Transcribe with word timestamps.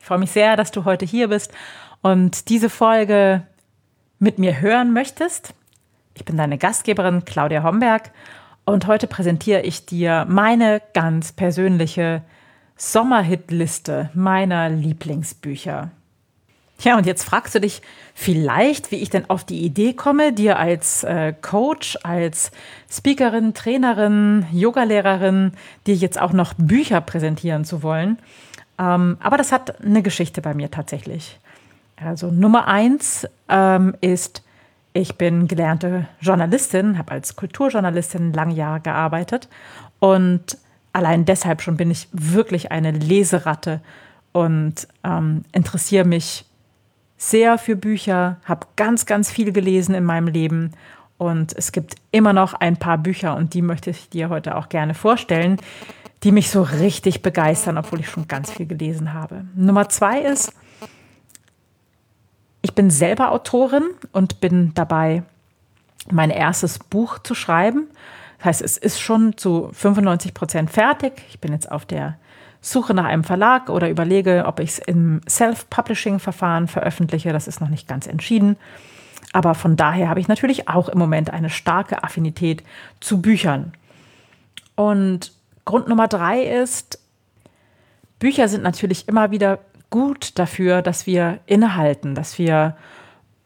Ich 0.00 0.06
freue 0.06 0.18
mich 0.18 0.30
sehr, 0.30 0.56
dass 0.56 0.70
du 0.70 0.84
heute 0.84 1.04
hier 1.04 1.28
bist 1.28 1.52
und 2.02 2.48
diese 2.48 2.70
Folge 2.70 3.42
mit 4.18 4.38
mir 4.38 4.60
hören 4.60 4.92
möchtest. 4.92 5.54
Ich 6.14 6.24
bin 6.24 6.36
deine 6.36 6.58
Gastgeberin 6.58 7.24
Claudia 7.24 7.62
Homberg 7.62 8.10
und 8.64 8.86
heute 8.86 9.06
präsentiere 9.06 9.62
ich 9.62 9.86
dir 9.86 10.26
meine 10.28 10.82
ganz 10.92 11.32
persönliche 11.32 12.22
Sommerhitliste 12.76 14.10
meiner 14.14 14.68
Lieblingsbücher. 14.68 15.90
Ja, 16.80 16.96
und 16.96 17.06
jetzt 17.06 17.24
fragst 17.24 17.56
du 17.56 17.60
dich 17.60 17.82
vielleicht, 18.14 18.92
wie 18.92 18.96
ich 18.96 19.10
denn 19.10 19.28
auf 19.28 19.42
die 19.42 19.62
Idee 19.62 19.94
komme, 19.94 20.32
dir 20.32 20.58
als 20.58 21.02
äh, 21.02 21.32
Coach, 21.40 21.98
als 22.04 22.52
Speakerin, 22.88 23.52
Trainerin, 23.52 24.46
Yogalehrerin, 24.52 25.52
dir 25.88 25.96
jetzt 25.96 26.20
auch 26.20 26.32
noch 26.32 26.54
Bücher 26.54 27.00
präsentieren 27.00 27.64
zu 27.64 27.82
wollen. 27.82 28.18
Ähm, 28.78 29.16
aber 29.20 29.36
das 29.36 29.52
hat 29.52 29.82
eine 29.84 30.02
Geschichte 30.02 30.40
bei 30.40 30.54
mir 30.54 30.70
tatsächlich. 30.70 31.38
Also 31.96 32.30
Nummer 32.30 32.68
eins 32.68 33.26
ähm, 33.48 33.94
ist, 34.00 34.42
ich 34.92 35.16
bin 35.16 35.48
gelernte 35.48 36.06
Journalistin, 36.20 36.98
habe 36.98 37.12
als 37.12 37.36
Kulturjournalistin 37.36 38.32
lange 38.32 38.54
Jahre 38.54 38.80
gearbeitet 38.80 39.48
und 39.98 40.58
allein 40.92 41.24
deshalb 41.24 41.62
schon 41.62 41.76
bin 41.76 41.90
ich 41.90 42.08
wirklich 42.12 42.70
eine 42.70 42.92
Leseratte 42.92 43.80
und 44.32 44.86
ähm, 45.04 45.42
interessiere 45.52 46.04
mich 46.04 46.44
sehr 47.16 47.58
für 47.58 47.74
Bücher, 47.74 48.36
habe 48.44 48.66
ganz, 48.76 49.04
ganz 49.04 49.30
viel 49.30 49.52
gelesen 49.52 49.94
in 49.94 50.04
meinem 50.04 50.28
Leben 50.28 50.72
und 51.18 51.56
es 51.56 51.72
gibt 51.72 51.96
immer 52.12 52.32
noch 52.32 52.54
ein 52.54 52.76
paar 52.76 52.96
Bücher 52.96 53.36
und 53.36 53.52
die 53.52 53.62
möchte 53.62 53.90
ich 53.90 54.08
dir 54.08 54.28
heute 54.28 54.56
auch 54.56 54.68
gerne 54.68 54.94
vorstellen, 54.94 55.60
die 56.22 56.32
mich 56.32 56.50
so 56.50 56.62
richtig 56.62 57.22
begeistern, 57.22 57.76
obwohl 57.76 58.00
ich 58.00 58.08
schon 58.08 58.28
ganz 58.28 58.50
viel 58.50 58.66
gelesen 58.66 59.12
habe. 59.12 59.44
Nummer 59.54 59.88
zwei 59.88 60.20
ist, 60.20 60.52
ich 62.62 62.74
bin 62.74 62.90
selber 62.90 63.32
Autorin 63.32 63.84
und 64.12 64.40
bin 64.40 64.72
dabei, 64.74 65.22
mein 66.10 66.30
erstes 66.30 66.78
Buch 66.78 67.18
zu 67.18 67.34
schreiben. 67.34 67.88
Das 68.38 68.46
heißt, 68.46 68.62
es 68.62 68.76
ist 68.76 69.00
schon 69.00 69.36
zu 69.36 69.70
95 69.72 70.34
Prozent 70.34 70.70
fertig. 70.70 71.12
Ich 71.28 71.40
bin 71.40 71.52
jetzt 71.52 71.70
auf 71.70 71.84
der 71.84 72.16
Suche 72.60 72.94
nach 72.94 73.04
einem 73.04 73.24
Verlag 73.24 73.68
oder 73.68 73.88
überlege, 73.90 74.44
ob 74.46 74.60
ich 74.60 74.70
es 74.70 74.78
im 74.78 75.20
Self-Publishing-Verfahren 75.28 76.66
veröffentliche. 76.68 77.32
Das 77.32 77.48
ist 77.48 77.60
noch 77.60 77.68
nicht 77.68 77.86
ganz 77.86 78.06
entschieden. 78.06 78.56
Aber 79.32 79.54
von 79.54 79.76
daher 79.76 80.08
habe 80.08 80.20
ich 80.20 80.28
natürlich 80.28 80.68
auch 80.68 80.88
im 80.88 80.98
Moment 80.98 81.30
eine 81.30 81.50
starke 81.50 82.02
Affinität 82.02 82.62
zu 83.00 83.20
Büchern. 83.20 83.72
Und 84.74 85.32
Grund 85.64 85.88
Nummer 85.88 86.08
drei 86.08 86.42
ist, 86.42 86.98
Bücher 88.18 88.48
sind 88.48 88.62
natürlich 88.62 89.06
immer 89.06 89.30
wieder 89.30 89.58
gut 89.90 90.38
dafür, 90.38 90.82
dass 90.82 91.06
wir 91.06 91.40
innehalten, 91.46 92.14
dass 92.14 92.38
wir 92.38 92.76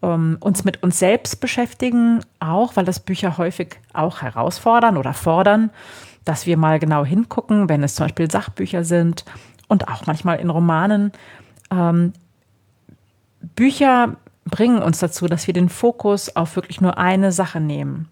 ähm, 0.03 0.36
uns 0.41 0.64
mit 0.64 0.83
uns 0.83 0.98
selbst 0.98 1.41
beschäftigen, 1.41 2.20
auch 2.41 2.77
weil 2.77 2.84
das 2.84 3.00
Bücher 3.00 3.38
häufig 3.38 3.76
auch 3.93 4.22
herausfordern 4.22 4.97
oder 4.97 5.14
fordern, 5.14 5.70
dass 6.25 6.47
wir 6.47 6.56
mal 6.56 6.78
genau 6.78 7.04
hingucken, 7.04 7.69
wenn 7.69 7.82
es 7.82 7.94
zum 7.94 8.06
Beispiel 8.06 8.31
Sachbücher 8.31 8.84
sind 8.84 9.25
und 9.69 9.88
auch 9.88 10.06
manchmal 10.06 10.38
in 10.38 10.50
Romanen. 10.50 11.12
Ähm, 11.70 12.12
Bücher 13.56 14.16
bringen 14.44 14.82
uns 14.82 14.98
dazu, 14.98 15.26
dass 15.26 15.47
wir 15.47 15.54
den 15.54 15.69
Fokus 15.69 16.34
auf 16.36 16.56
wirklich 16.56 16.80
nur 16.80 16.98
eine 16.98 17.32
Sache 17.32 17.60
nehmen. 17.60 18.08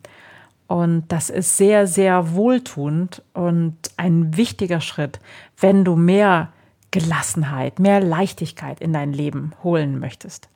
Und 0.67 1.05
das 1.09 1.31
ist 1.31 1.57
sehr, 1.57 1.87
sehr 1.87 2.35
wohltuend 2.35 3.23
und 3.35 3.77
ein 3.97 4.37
wichtiger 4.37 4.81
Schritt, 4.81 5.19
wenn 5.59 5.85
du 5.85 5.97
mehr 5.97 6.53
Gelassenheit, 6.93 7.79
mehr 7.79 8.01
Leichtigkeit 8.01 8.81
in 8.81 8.93
dein 8.93 9.13
Leben 9.13 9.53
holen 9.65 9.99
möchtest. 9.99 10.49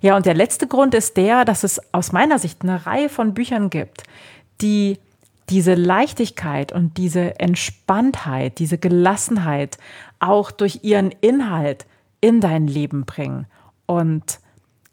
Ja, 0.00 0.16
und 0.16 0.26
der 0.26 0.34
letzte 0.34 0.66
Grund 0.66 0.94
ist 0.94 1.16
der, 1.16 1.44
dass 1.44 1.62
es 1.62 1.80
aus 1.92 2.10
meiner 2.10 2.38
Sicht 2.38 2.62
eine 2.62 2.86
Reihe 2.86 3.08
von 3.08 3.34
Büchern 3.34 3.70
gibt, 3.70 4.02
die 4.60 4.98
diese 5.48 5.74
Leichtigkeit 5.74 6.72
und 6.72 6.96
diese 6.96 7.38
Entspanntheit, 7.40 8.58
diese 8.58 8.78
Gelassenheit 8.78 9.78
auch 10.20 10.50
durch 10.50 10.80
ihren 10.82 11.10
Inhalt 11.20 11.86
in 12.20 12.40
dein 12.40 12.66
Leben 12.66 13.04
bringen. 13.04 13.46
Und 13.86 14.38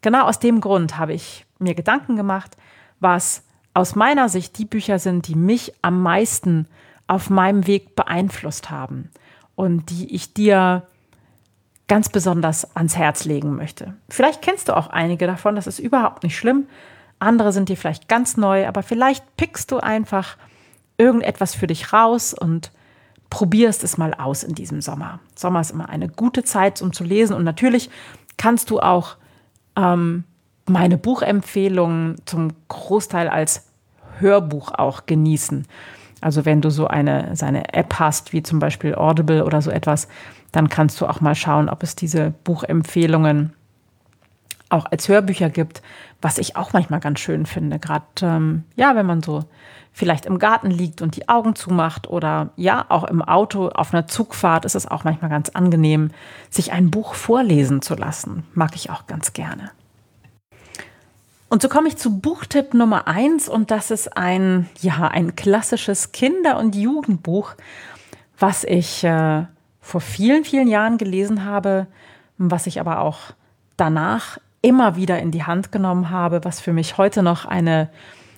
genau 0.01 0.25
aus 0.25 0.39
dem 0.39 0.61
Grund 0.61 0.97
habe 0.97 1.13
ich 1.13 1.45
mir 1.59 1.75
Gedanken 1.75 2.15
gemacht, 2.15 2.57
was 2.99 3.43
aus 3.73 3.95
meiner 3.95 4.29
Sicht 4.29 4.57
die 4.57 4.65
Bücher 4.65 4.99
sind, 4.99 5.27
die 5.27 5.35
mich 5.35 5.73
am 5.81 6.01
meisten 6.01 6.67
auf 7.07 7.29
meinem 7.29 7.67
Weg 7.67 7.95
beeinflusst 7.95 8.69
haben 8.69 9.09
und 9.55 9.89
die 9.89 10.13
ich 10.13 10.33
dir 10.33 10.87
ganz 11.87 12.09
besonders 12.09 12.75
ans 12.75 12.97
Herz 12.97 13.25
legen 13.25 13.55
möchte. 13.55 13.93
Vielleicht 14.09 14.41
kennst 14.41 14.67
du 14.67 14.75
auch 14.75 14.87
einige 14.87 15.25
davon, 15.25 15.55
das 15.55 15.67
ist 15.67 15.79
überhaupt 15.79 16.23
nicht 16.23 16.37
schlimm. 16.37 16.67
Andere 17.19 17.53
sind 17.53 17.69
dir 17.69 17.77
vielleicht 17.77 18.07
ganz 18.07 18.37
neu, 18.37 18.67
aber 18.67 18.83
vielleicht 18.83 19.37
pickst 19.37 19.71
du 19.71 19.77
einfach 19.77 20.37
irgendetwas 20.97 21.55
für 21.55 21.67
dich 21.67 21.93
raus 21.93 22.33
und 22.33 22.71
probierst 23.29 23.83
es 23.83 23.97
mal 23.97 24.13
aus 24.13 24.43
in 24.43 24.55
diesem 24.55 24.81
Sommer. 24.81 25.19
Sommer 25.35 25.61
ist 25.61 25.71
immer 25.71 25.89
eine 25.89 26.09
gute 26.09 26.43
Zeit, 26.43 26.81
um 26.81 26.93
zu 26.93 27.03
lesen 27.03 27.35
und 27.35 27.43
natürlich 27.43 27.89
kannst 28.37 28.69
du 28.69 28.79
auch 28.79 29.17
ähm, 29.77 30.23
meine 30.65 30.97
Buchempfehlungen 30.97 32.15
zum 32.25 32.51
Großteil 32.67 33.29
als 33.29 33.67
Hörbuch 34.19 34.73
auch 34.73 35.05
genießen. 35.05 35.65
Also 36.19 36.45
wenn 36.45 36.61
du 36.61 36.71
so 36.71 36.87
eine, 36.87 37.35
seine 37.35 37.73
App 37.73 37.99
hast, 37.99 38.33
wie 38.33 38.43
zum 38.43 38.59
Beispiel 38.59 38.95
Audible 38.95 39.45
oder 39.45 39.61
so 39.61 39.69
etwas, 39.71 40.07
dann 40.51 40.69
kannst 40.69 40.99
du 40.99 41.05
auch 41.05 41.21
mal 41.21 41.35
schauen, 41.35 41.69
ob 41.69 41.83
es 41.83 41.95
diese 41.95 42.33
Buchempfehlungen 42.43 43.53
auch 44.69 44.85
als 44.85 45.07
Hörbücher 45.07 45.49
gibt, 45.49 45.81
was 46.21 46.37
ich 46.37 46.55
auch 46.55 46.73
manchmal 46.73 46.99
ganz 46.99 47.19
schön 47.19 47.45
finde. 47.45 47.79
Gerade 47.79 48.05
ähm, 48.21 48.63
ja, 48.75 48.95
wenn 48.95 49.05
man 49.05 49.21
so 49.21 49.45
vielleicht 49.93 50.25
im 50.25 50.37
Garten 50.37 50.69
liegt 50.69 51.01
und 51.01 51.15
die 51.15 51.27
Augen 51.27 51.55
zumacht 51.55 52.07
oder 52.07 52.51
ja, 52.55 52.85
auch 52.89 53.03
im 53.05 53.21
Auto 53.21 53.69
auf 53.69 53.93
einer 53.93 54.05
Zugfahrt 54.05 54.63
ist 54.63 54.75
es 54.75 54.85
auch 54.85 55.03
manchmal 55.03 55.31
ganz 55.31 55.49
angenehm, 55.49 56.11
sich 56.49 56.71
ein 56.71 56.91
Buch 56.91 57.15
vorlesen 57.15 57.81
zu 57.81 57.95
lassen. 57.95 58.43
Mag 58.53 58.75
ich 58.75 58.91
auch 58.91 59.07
ganz 59.07 59.33
gerne. 59.33 59.71
Und 61.49 61.61
so 61.61 61.69
komme 61.69 61.87
ich 61.87 61.97
zu 61.97 62.19
Buchtipp 62.19 62.73
Nummer 62.73 63.07
eins 63.07 63.47
und 63.47 63.71
das 63.71 63.89
ist 63.89 64.17
ein, 64.17 64.69
ja, 64.81 65.07
ein 65.07 65.35
klassisches 65.35 66.11
Kinder- 66.11 66.59
und 66.59 66.75
Jugendbuch, 66.75 67.55
was 68.37 68.65
ich 68.65 69.03
äh, 69.03 69.45
vor 69.79 70.01
vielen, 70.01 70.43
vielen 70.43 70.67
Jahren 70.67 70.97
gelesen 70.97 71.45
habe, 71.45 71.87
was 72.37 72.67
ich 72.67 72.79
aber 72.79 72.99
auch 72.99 73.19
danach 73.77 74.39
immer 74.61 74.95
wieder 74.95 75.19
in 75.19 75.31
die 75.31 75.43
Hand 75.43 75.71
genommen 75.71 76.09
habe, 76.09 76.43
was 76.43 76.59
für 76.59 76.73
mich 76.73 76.97
heute 76.97 77.23
noch 77.23 77.45
eine, 77.45 77.89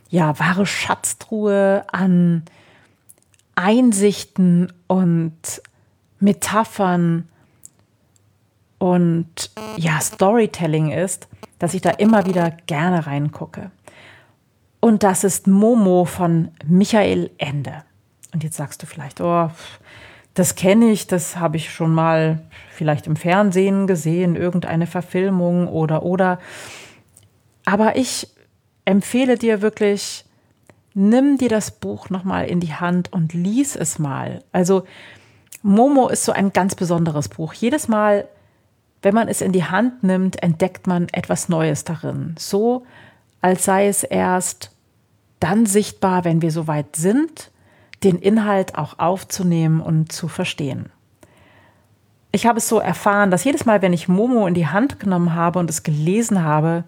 ja, 0.10 0.38
wahre 0.40 0.66
Schatztruhe 0.66 1.84
an 1.92 2.44
Einsichten 3.56 4.72
und 4.88 5.62
Metaphern 6.20 7.28
und 8.78 9.52
ja, 9.78 10.00
Storytelling 10.00 10.92
ist 10.92 11.28
dass 11.60 11.74
ich 11.74 11.82
da 11.82 11.92
immer 11.92 12.26
wieder 12.26 12.52
gerne 12.66 13.06
reingucke. 13.06 13.70
Und 14.80 15.04
das 15.04 15.26
ist 15.26 15.46
Momo 15.46 16.06
von 16.06 16.52
Michael 16.66 17.30
Ende. 17.38 17.84
Und 18.34 18.44
jetzt 18.44 18.56
sagst 18.56 18.82
du 18.82 18.88
vielleicht, 18.88 19.20
oh, 19.20 19.52
das 20.40 20.56
kenne 20.56 20.90
ich, 20.90 21.06
das 21.06 21.36
habe 21.36 21.58
ich 21.58 21.70
schon 21.70 21.94
mal 21.94 22.40
vielleicht 22.72 23.08
im 23.08 23.18
Fernsehen 23.18 23.88
gesehen, 23.88 24.38
irgendeine 24.38 24.88
Verfilmung 24.88 25.68
oder 25.68 26.04
oder. 26.04 26.40
Aber 27.66 27.98
ich 27.98 28.30
empfehle 28.86 29.38
dir 29.38 29.62
wirklich, 29.62 30.24
nimm 30.94 31.38
dir 31.38 31.50
das 31.50 31.72
Buch 31.72 32.10
nochmal 32.10 32.46
in 32.46 32.62
die 32.62 32.74
Hand 32.74 33.12
und 33.12 33.34
lies 33.34 33.76
es 33.76 34.00
mal. 34.00 34.42
Also 34.54 34.86
Momo 35.62 36.08
ist 36.08 36.24
so 36.24 36.32
ein 36.32 36.54
ganz 36.54 36.74
besonderes 36.74 37.28
Buch. 37.28 37.52
Jedes 37.52 37.90
Mal, 37.90 38.26
wenn 39.02 39.14
man 39.14 39.28
es 39.28 39.42
in 39.42 39.52
die 39.52 39.66
Hand 39.66 40.06
nimmt, 40.06 40.42
entdeckt 40.42 40.88
man 40.88 41.10
etwas 41.12 41.50
Neues 41.50 41.84
darin. 41.84 42.36
So, 42.40 42.86
als 43.42 43.66
sei 43.66 43.90
es 43.90 44.04
erst 44.04 44.72
dann 45.42 45.66
sichtbar, 45.66 46.24
wenn 46.24 46.42
wir 46.42 46.52
soweit 46.52 46.96
sind, 46.96 47.52
den 48.04 48.18
Inhalt 48.18 48.76
auch 48.76 49.00
aufzunehmen 49.00 49.82
und 49.82 50.12
zu 50.12 50.28
verstehen. 50.28 50.90
ich 52.32 52.46
habe 52.46 52.60
es 52.60 52.70
so 52.70 52.80
erfahren, 52.80 53.32
dass 53.32 53.44
jedes 53.44 53.66
Mal, 53.66 53.82
wenn 53.82 53.94
ich 53.94 54.08
Momo 54.08 54.46
in 54.46 54.54
die 54.54 54.68
Hand 54.68 55.00
genommen 55.00 55.34
habe 55.34 55.60
und 55.60 55.70
es 55.70 55.84
gelesen 55.84 56.44
habe, 56.44 56.84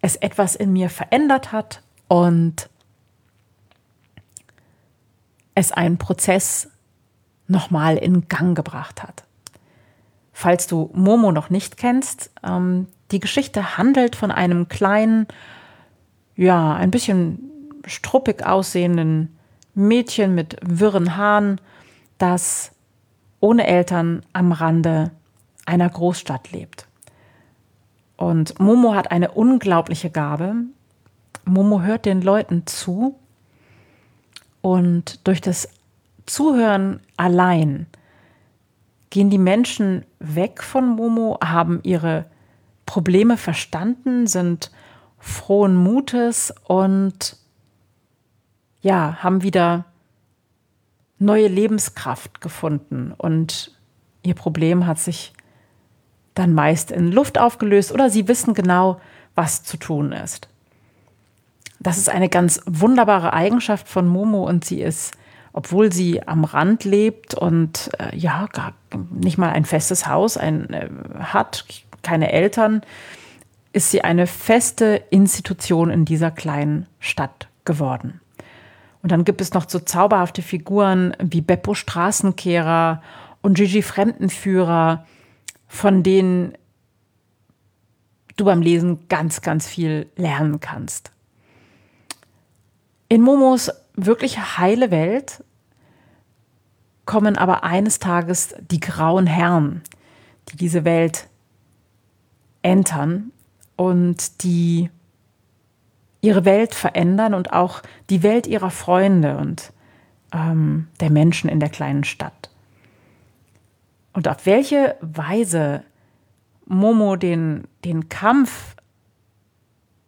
es 0.00 0.16
etwas 0.16 0.54
in 0.54 0.72
mir 0.72 0.90
verändert 0.90 1.50
hat 1.50 1.82
und 2.08 2.68
es 5.54 5.72
einen 5.72 5.98
Prozess 5.98 6.68
nochmal 7.48 7.96
in 7.96 8.28
Gang 8.28 8.56
gebracht 8.56 9.02
hat. 9.02 9.24
Falls 10.32 10.66
du 10.66 10.90
Momo 10.94 11.32
noch 11.32 11.50
nicht 11.50 11.76
kennst, 11.76 12.30
ähm, 12.42 12.88
die 13.12 13.20
Geschichte 13.20 13.78
handelt 13.78 14.16
von 14.16 14.30
einem 14.30 14.68
kleinen, 14.68 15.26
ja, 16.36 16.74
ein 16.74 16.90
bisschen 16.90 17.50
struppig 17.86 18.44
aussehenden 18.44 19.36
Mädchen 19.74 20.34
mit 20.34 20.56
wirren 20.62 21.16
Haaren, 21.16 21.60
das 22.18 22.72
ohne 23.40 23.66
Eltern 23.66 24.22
am 24.32 24.52
Rande 24.52 25.10
einer 25.66 25.88
Großstadt 25.88 26.52
lebt. 26.52 26.86
Und 28.16 28.58
Momo 28.60 28.94
hat 28.94 29.10
eine 29.10 29.32
unglaubliche 29.32 30.10
Gabe. 30.10 30.54
Momo 31.44 31.82
hört 31.82 32.06
den 32.06 32.22
Leuten 32.22 32.66
zu 32.66 33.18
und 34.62 35.26
durch 35.26 35.40
das 35.40 35.68
Zuhören 36.26 37.00
allein 37.16 37.86
gehen 39.10 39.28
die 39.28 39.38
Menschen 39.38 40.06
weg 40.20 40.62
von 40.62 40.88
Momo, 40.88 41.38
haben 41.44 41.80
ihre 41.82 42.24
Probleme 42.86 43.36
verstanden, 43.36 44.26
sind 44.26 44.70
frohen 45.18 45.76
Mutes 45.76 46.54
und 46.64 47.36
ja, 48.84 49.16
haben 49.22 49.42
wieder 49.42 49.86
neue 51.18 51.48
Lebenskraft 51.48 52.40
gefunden 52.42 53.14
und 53.16 53.74
ihr 54.22 54.34
Problem 54.34 54.86
hat 54.86 54.98
sich 54.98 55.32
dann 56.34 56.52
meist 56.52 56.90
in 56.90 57.10
Luft 57.10 57.38
aufgelöst 57.38 57.92
oder 57.92 58.10
sie 58.10 58.28
wissen 58.28 58.52
genau, 58.52 59.00
was 59.34 59.62
zu 59.62 59.78
tun 59.78 60.12
ist. 60.12 60.48
Das 61.80 61.96
ist 61.96 62.10
eine 62.10 62.28
ganz 62.28 62.60
wunderbare 62.66 63.32
Eigenschaft 63.32 63.88
von 63.88 64.06
Momo 64.06 64.46
und 64.46 64.66
sie 64.66 64.82
ist, 64.82 65.16
obwohl 65.54 65.90
sie 65.90 66.26
am 66.26 66.44
Rand 66.44 66.84
lebt 66.84 67.34
und 67.34 67.90
äh, 67.98 68.14
ja, 68.14 68.48
gar 68.52 68.74
nicht 69.10 69.38
mal 69.38 69.50
ein 69.50 69.64
festes 69.64 70.06
Haus 70.06 70.36
ein, 70.36 70.70
äh, 70.74 70.90
hat, 71.20 71.64
keine 72.02 72.32
Eltern, 72.32 72.82
ist 73.72 73.90
sie 73.90 74.04
eine 74.04 74.26
feste 74.26 75.02
Institution 75.08 75.90
in 75.90 76.04
dieser 76.04 76.30
kleinen 76.30 76.86
Stadt 77.00 77.48
geworden. 77.64 78.20
Und 79.04 79.12
dann 79.12 79.26
gibt 79.26 79.42
es 79.42 79.52
noch 79.52 79.68
so 79.68 79.80
zauberhafte 79.80 80.40
Figuren 80.40 81.14
wie 81.20 81.42
Beppo 81.42 81.74
Straßenkehrer 81.74 83.02
und 83.42 83.52
Gigi 83.52 83.82
Fremdenführer, 83.82 85.04
von 85.68 86.02
denen 86.02 86.54
du 88.38 88.46
beim 88.46 88.62
Lesen 88.62 89.06
ganz, 89.10 89.42
ganz 89.42 89.66
viel 89.66 90.06
lernen 90.16 90.58
kannst. 90.58 91.12
In 93.10 93.20
Momos 93.20 93.70
wirklich 93.92 94.56
heile 94.56 94.90
Welt 94.90 95.44
kommen 97.04 97.36
aber 97.36 97.62
eines 97.62 97.98
Tages 97.98 98.54
die 98.70 98.80
grauen 98.80 99.26
Herren, 99.26 99.82
die 100.48 100.56
diese 100.56 100.86
Welt 100.86 101.28
entern 102.62 103.32
und 103.76 104.42
die 104.44 104.88
ihre 106.24 106.44
Welt 106.46 106.74
verändern 106.74 107.34
und 107.34 107.52
auch 107.52 107.82
die 108.08 108.22
Welt 108.22 108.46
ihrer 108.46 108.70
Freunde 108.70 109.36
und 109.36 109.72
ähm, 110.32 110.88
der 111.00 111.10
Menschen 111.10 111.50
in 111.50 111.60
der 111.60 111.68
kleinen 111.68 112.04
Stadt. 112.04 112.50
Und 114.14 114.26
auf 114.26 114.46
welche 114.46 114.96
Weise 115.02 115.84
Momo 116.66 117.16
den, 117.16 117.64
den 117.84 118.08
Kampf, 118.08 118.74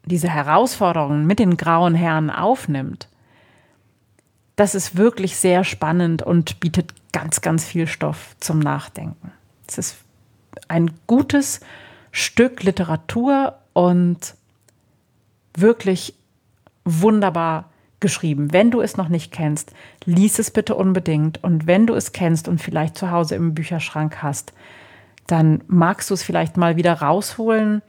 diese 0.06 0.30
Herausforderungen 0.30 1.26
mit 1.26 1.38
den 1.38 1.58
grauen 1.58 1.94
Herren 1.94 2.30
aufnimmt, 2.30 3.08
das 4.54 4.74
ist 4.74 4.96
wirklich 4.96 5.36
sehr 5.36 5.64
spannend 5.64 6.22
und 6.22 6.60
bietet 6.60 6.94
ganz, 7.12 7.42
ganz 7.42 7.66
viel 7.66 7.86
Stoff 7.86 8.36
zum 8.40 8.58
Nachdenken. 8.58 9.32
Es 9.68 9.76
ist 9.76 9.96
ein 10.68 10.92
gutes 11.06 11.60
Stück 12.10 12.62
Literatur 12.62 13.58
und 13.74 14.34
wirklich 15.60 16.14
wunderbar 16.84 17.70
geschrieben. 18.00 18.52
Wenn 18.52 18.70
du 18.70 18.80
es 18.80 18.96
noch 18.96 19.08
nicht 19.08 19.32
kennst, 19.32 19.72
lies 20.04 20.38
es 20.38 20.50
bitte 20.50 20.74
unbedingt. 20.74 21.42
Und 21.42 21.66
wenn 21.66 21.86
du 21.86 21.94
es 21.94 22.12
kennst 22.12 22.48
und 22.48 22.60
vielleicht 22.60 22.96
zu 22.96 23.10
Hause 23.10 23.34
im 23.34 23.54
Bücherschrank 23.54 24.22
hast, 24.22 24.52
dann 25.26 25.64
magst 25.66 26.10
du 26.10 26.14
es 26.14 26.22
vielleicht 26.22 26.56
mal 26.56 26.76
wieder 26.76 26.92
rausholen 26.94 27.82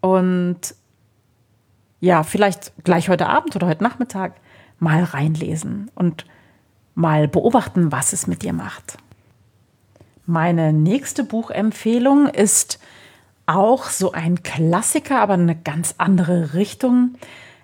und 0.00 0.58
ja, 2.00 2.24
vielleicht 2.24 2.72
gleich 2.82 3.08
heute 3.08 3.28
Abend 3.28 3.54
oder 3.54 3.68
heute 3.68 3.84
Nachmittag 3.84 4.34
mal 4.80 5.04
reinlesen 5.04 5.90
und 5.94 6.26
mal 6.94 7.28
beobachten, 7.28 7.92
was 7.92 8.12
es 8.12 8.26
mit 8.26 8.42
dir 8.42 8.52
macht. 8.52 8.96
Meine 10.26 10.72
nächste 10.72 11.22
Buchempfehlung 11.22 12.26
ist 12.26 12.80
auch 13.46 13.86
so 13.86 14.12
ein 14.12 14.42
Klassiker, 14.42 15.20
aber 15.20 15.34
eine 15.34 15.56
ganz 15.56 15.94
andere 15.98 16.54
Richtung. 16.54 17.14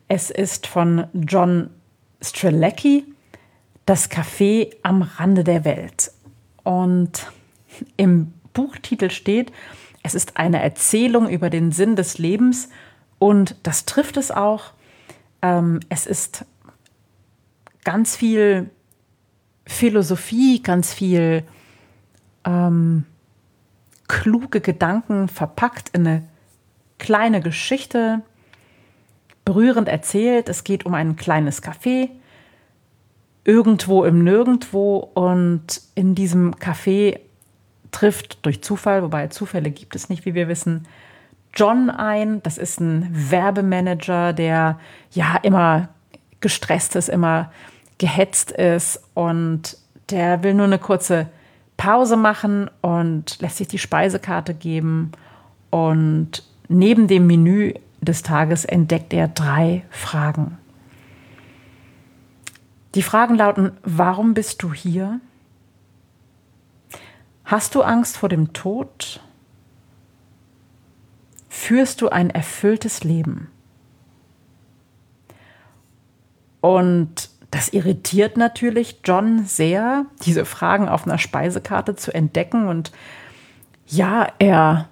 Es 0.09 0.31
ist 0.31 0.67
von 0.67 1.07
John 1.15 1.71
Strelecki, 2.21 3.05
Das 3.87 4.11
Café 4.11 4.75
am 4.83 5.03
Rande 5.03 5.45
der 5.45 5.65
Welt. 5.65 6.13
Und 6.65 7.31
im 7.97 8.33
Buchtitel 8.53 9.11
steht, 9.11 9.53
es 10.03 10.15
ist 10.15 10.37
eine 10.37 10.63
Erzählung 10.63 11.29
über 11.29 11.51
den 11.51 11.73
Sinn 11.73 11.97
des 11.97 12.19
Lebens 12.19 12.69
und 13.19 13.57
das 13.63 13.85
trifft 13.85 14.17
es 14.17 14.31
auch. 14.31 14.73
Ähm, 15.43 15.81
es 15.89 16.07
ist 16.07 16.45
ganz 17.85 18.17
viel 18.17 18.71
Philosophie, 19.67 20.63
ganz 20.63 20.95
viel 20.95 21.45
ähm, 22.45 23.05
kluge 24.09 24.61
Gedanken 24.61 25.29
verpackt 25.29 25.91
in 25.91 26.07
eine 26.07 26.23
kleine 26.99 27.41
Geschichte, 27.41 28.23
berührend 29.45 29.89
erzählt. 29.89 30.49
Es 30.49 30.65
geht 30.65 30.85
um 30.85 30.95
ein 30.95 31.17
kleines 31.17 31.63
Café, 31.63 32.11
irgendwo 33.45 34.05
im 34.05 34.25
Nirgendwo. 34.25 34.97
Und 35.15 35.81
in 35.95 36.15
diesem 36.15 36.55
Café 36.55 37.21
trifft 37.93 38.45
durch 38.45 38.63
Zufall, 38.63 39.03
wobei 39.03 39.29
Zufälle 39.29 39.71
gibt 39.71 39.95
es 39.95 40.09
nicht, 40.09 40.25
wie 40.25 40.35
wir 40.35 40.49
wissen, 40.49 40.87
John 41.55 41.91
ein. 41.91 42.43
Das 42.43 42.59
ist 42.59 42.81
ein 42.81 43.09
Werbemanager, 43.11 44.33
der 44.33 44.79
ja 45.13 45.37
immer 45.43 45.89
gestresst 46.41 46.95
ist, 46.97 47.09
immer 47.09 47.51
gehetzt 47.99 48.53
ist 48.53 49.03
und 49.15 49.77
der 50.11 50.43
will 50.43 50.55
nur 50.55 50.67
eine 50.67 50.79
kurze 50.79 51.29
Pause 51.79 52.17
machen 52.17 52.69
und 52.83 53.41
lässt 53.41 53.57
sich 53.57 53.69
die 53.69 53.79
Speisekarte 53.79 54.53
geben. 54.53 55.13
Und 55.71 56.43
neben 56.69 57.09
dem 57.09 57.27
Menü 57.27 57.73
des 58.03 58.23
Tages 58.23 58.67
entdeckt 58.67 59.15
er 59.15 59.29
drei 59.29 59.85
Fragen. 59.89 60.59
Die 62.95 63.03
Fragen 63.03 63.37
lauten, 63.37 63.73
warum 63.83 64.35
bist 64.35 64.63
du 64.63 64.75
hier? 64.75 65.21
Hast 67.45 67.75
du 67.75 67.83
Angst 67.83 68.19
vor 68.19 68.29
dem 68.29 68.53
Tod? 68.53 69.21
Führst 71.49 72.01
du 72.01 72.09
ein 72.09 72.29
erfülltes 72.29 73.05
Leben? 73.05 73.49
Und 76.61 77.31
das 77.51 77.71
irritiert 77.71 78.37
natürlich 78.37 79.01
John 79.05 79.45
sehr, 79.45 80.07
diese 80.25 80.45
Fragen 80.45 80.89
auf 80.89 81.07
einer 81.07 81.19
Speisekarte 81.19 81.97
zu 81.97 82.13
entdecken. 82.13 82.69
Und 82.69 82.93
ja, 83.87 84.29
er 84.39 84.89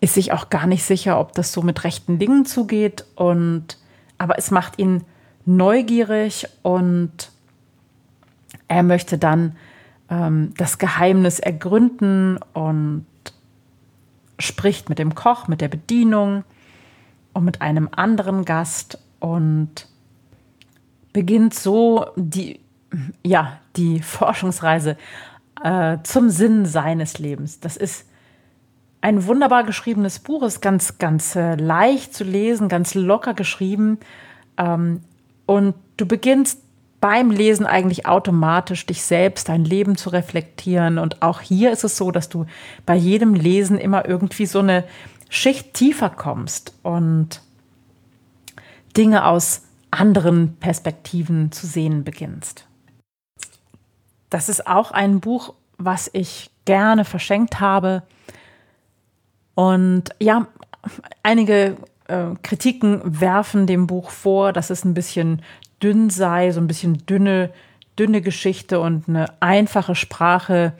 ist 0.00 0.14
sich 0.14 0.32
auch 0.32 0.48
gar 0.48 0.66
nicht 0.66 0.84
sicher, 0.84 1.20
ob 1.20 1.32
das 1.32 1.52
so 1.52 1.62
mit 1.62 1.84
rechten 1.84 2.18
Dingen 2.18 2.46
zugeht. 2.46 3.04
Und 3.14 3.78
aber 4.16 4.38
es 4.38 4.50
macht 4.50 4.78
ihn 4.78 5.04
neugierig 5.44 6.46
und 6.62 7.30
er 8.68 8.82
möchte 8.82 9.18
dann 9.18 9.56
ähm, 10.08 10.54
das 10.56 10.78
Geheimnis 10.78 11.40
ergründen 11.40 12.38
und 12.54 13.06
spricht 14.38 14.88
mit 14.88 14.98
dem 14.98 15.14
Koch, 15.14 15.48
mit 15.48 15.60
der 15.60 15.68
Bedienung 15.68 16.44
und 17.34 17.44
mit 17.44 17.60
einem 17.60 17.88
anderen 17.92 18.44
Gast 18.44 18.98
und 19.18 19.89
beginnt 21.12 21.54
so 21.54 22.06
die, 22.16 22.60
ja, 23.24 23.58
die 23.76 24.00
Forschungsreise 24.00 24.96
äh, 25.62 25.98
zum 26.02 26.30
Sinn 26.30 26.66
seines 26.66 27.18
Lebens. 27.18 27.60
Das 27.60 27.76
ist 27.76 28.06
ein 29.00 29.26
wunderbar 29.26 29.64
geschriebenes 29.64 30.18
Buch, 30.18 30.42
ist 30.42 30.60
ganz, 30.60 30.98
ganz 30.98 31.34
äh, 31.34 31.54
leicht 31.54 32.14
zu 32.14 32.24
lesen, 32.24 32.68
ganz 32.68 32.94
locker 32.94 33.34
geschrieben. 33.34 33.98
Ähm, 34.58 35.00
und 35.46 35.74
du 35.96 36.06
beginnst 36.06 36.60
beim 37.00 37.30
Lesen 37.30 37.64
eigentlich 37.64 38.06
automatisch 38.06 38.84
dich 38.84 39.02
selbst, 39.02 39.48
dein 39.48 39.64
Leben 39.64 39.96
zu 39.96 40.10
reflektieren. 40.10 40.98
Und 40.98 41.22
auch 41.22 41.40
hier 41.40 41.72
ist 41.72 41.82
es 41.82 41.96
so, 41.96 42.10
dass 42.10 42.28
du 42.28 42.44
bei 42.84 42.94
jedem 42.94 43.34
Lesen 43.34 43.78
immer 43.78 44.06
irgendwie 44.06 44.46
so 44.46 44.58
eine 44.58 44.84
Schicht 45.30 45.72
tiefer 45.74 46.10
kommst 46.10 46.74
und 46.82 47.40
Dinge 48.96 49.24
aus 49.24 49.62
anderen 49.90 50.56
Perspektiven 50.56 51.52
zu 51.52 51.66
sehen 51.66 52.04
beginnst. 52.04 52.66
Das 54.28 54.48
ist 54.48 54.66
auch 54.66 54.92
ein 54.92 55.20
Buch, 55.20 55.54
was 55.76 56.08
ich 56.12 56.50
gerne 56.64 57.04
verschenkt 57.04 57.60
habe. 57.60 58.02
Und 59.54 60.04
ja, 60.20 60.46
einige 61.22 61.76
äh, 62.06 62.26
Kritiken 62.42 63.00
werfen 63.04 63.66
dem 63.66 63.86
Buch 63.86 64.10
vor, 64.10 64.52
dass 64.52 64.70
es 64.70 64.84
ein 64.84 64.94
bisschen 64.94 65.42
dünn 65.82 66.10
sei, 66.10 66.52
so 66.52 66.60
ein 66.60 66.66
bisschen 66.66 67.04
dünne, 67.06 67.50
dünne 67.98 68.20
Geschichte 68.20 68.80
und 68.80 69.08
eine 69.08 69.26
einfache 69.40 69.94
Sprache. 69.94 70.74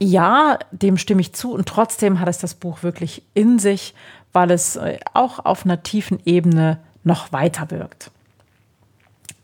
Ja, 0.00 0.58
dem 0.70 0.96
stimme 0.96 1.20
ich 1.20 1.34
zu 1.34 1.52
und 1.52 1.66
trotzdem 1.66 2.20
hat 2.20 2.28
es 2.28 2.38
das 2.38 2.54
Buch 2.54 2.82
wirklich 2.82 3.22
in 3.34 3.58
sich, 3.58 3.94
weil 4.32 4.50
es 4.50 4.76
äh, 4.76 4.98
auch 5.12 5.44
auf 5.44 5.64
einer 5.64 5.82
tiefen 5.82 6.20
Ebene 6.24 6.78
noch 7.04 7.32
weiter 7.32 7.70
wirkt. 7.70 8.10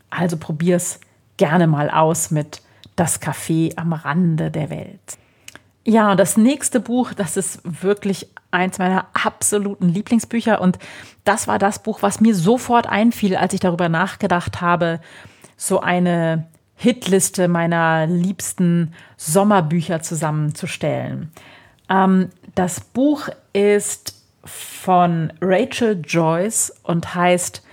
Also 0.09 0.37
probier's 0.37 0.99
gerne 1.37 1.67
mal 1.67 1.89
aus 1.89 2.31
mit 2.31 2.61
Das 2.95 3.21
Café 3.21 3.77
am 3.77 3.93
Rande 3.93 4.51
der 4.51 4.69
Welt. 4.69 5.17
Ja, 5.83 6.11
und 6.11 6.19
das 6.19 6.37
nächste 6.37 6.79
Buch, 6.79 7.13
das 7.13 7.37
ist 7.37 7.61
wirklich 7.63 8.27
eins 8.51 8.77
meiner 8.77 9.07
absoluten 9.13 9.89
Lieblingsbücher. 9.89 10.61
Und 10.61 10.77
das 11.23 11.47
war 11.47 11.57
das 11.57 11.81
Buch, 11.81 12.01
was 12.01 12.19
mir 12.19 12.35
sofort 12.35 12.85
einfiel, 12.85 13.35
als 13.35 13.53
ich 13.53 13.59
darüber 13.61 13.89
nachgedacht 13.89 14.61
habe, 14.61 14.99
so 15.57 15.79
eine 15.79 16.47
Hitliste 16.75 17.47
meiner 17.47 18.07
liebsten 18.07 18.93
Sommerbücher 19.17 20.01
zusammenzustellen. 20.01 21.31
Ähm, 21.89 22.29
das 22.55 22.81
Buch 22.81 23.29
ist 23.53 24.20
von 24.43 25.33
Rachel 25.41 26.01
Joyce 26.05 26.73
und 26.83 27.15
heißt 27.15 27.63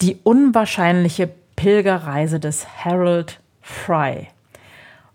Die 0.00 0.18
unwahrscheinliche 0.22 1.28
Pilgerreise 1.56 2.38
des 2.38 2.66
Harold 2.84 3.40
Fry. 3.60 4.28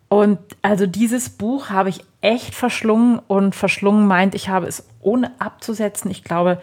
Und 0.10 0.40
also 0.62 0.86
dieses 0.86 1.30
Buch 1.30 1.70
habe 1.70 1.90
ich 1.90 2.06
echt 2.22 2.54
verschlungen 2.54 3.20
und 3.28 3.56
verschlungen 3.56 4.06
meint, 4.08 4.36
ich 4.36 4.50
habe 4.50 4.68
es 4.68 4.86
ohne 5.02 5.32
abzusetzen, 5.40 6.12
ich 6.12 6.24
glaube, 6.24 6.62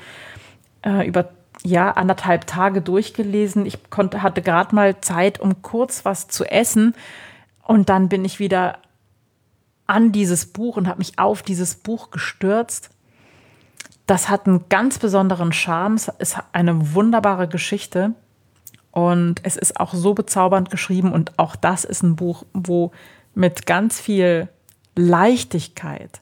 äh, 0.83 1.07
über 1.07 1.31
ja, 1.63 1.91
anderthalb 1.91 2.47
Tage 2.47 2.81
durchgelesen. 2.81 3.67
Ich 3.67 3.91
konnte, 3.91 4.23
hatte 4.23 4.43
gerade 4.43 4.75
mal 4.75 5.01
Zeit, 5.01 5.41
um 5.41 5.63
kurz 5.63 6.05
was 6.05 6.29
zu 6.29 6.45
essen. 6.45 6.95
Und 7.63 7.89
dann 7.89 8.09
bin 8.09 8.25
ich 8.25 8.39
wieder 8.39 8.79
an 9.87 10.13
dieses 10.13 10.47
Buch 10.47 10.77
und 10.77 10.89
habe 10.89 10.99
mich 10.99 11.19
auf 11.19 11.43
dieses 11.43 11.75
Buch 11.75 12.11
gestürzt. 12.11 12.91
Das 14.11 14.29
hat 14.29 14.49
einen 14.49 14.69
ganz 14.69 14.99
besonderen 14.99 15.53
Charme. 15.53 15.95
Es 15.95 16.09
ist 16.19 16.37
eine 16.51 16.95
wunderbare 16.95 17.47
Geschichte. 17.47 18.13
Und 18.91 19.37
es 19.45 19.57
ist 19.57 19.79
auch 19.79 19.95
so 19.95 20.15
bezaubernd 20.15 20.69
geschrieben. 20.69 21.13
Und 21.13 21.39
auch 21.39 21.55
das 21.55 21.85
ist 21.85 22.03
ein 22.03 22.17
Buch, 22.17 22.45
wo 22.53 22.91
mit 23.35 23.67
ganz 23.67 24.01
viel 24.01 24.49
Leichtigkeit, 24.97 26.19